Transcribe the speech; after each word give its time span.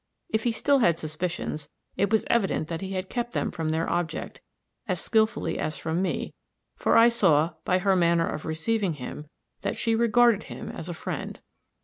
If 0.29 0.45
he 0.45 0.51
still 0.51 0.79
had 0.79 0.97
suspicions, 0.97 1.69
it 1.95 2.09
was 2.11 2.25
evident 2.27 2.69
that 2.69 2.81
he 2.81 2.93
had 2.93 3.07
kept 3.07 3.33
them 3.33 3.51
from 3.51 3.69
their 3.69 3.87
object 3.87 4.41
as 4.87 4.99
skillfully 4.99 5.59
as 5.59 5.77
from 5.77 6.01
me, 6.01 6.33
for 6.75 6.97
I 6.97 7.07
saw, 7.07 7.51
by 7.65 7.77
her 7.77 7.95
manner 7.95 8.27
of 8.27 8.43
receiving 8.43 8.93
him, 8.93 9.27
that 9.61 9.77
she 9.77 9.93
regarded 9.93 10.45
him 10.45 10.69
as 10.69 10.89
a 10.89 10.95
friend. 10.95 11.39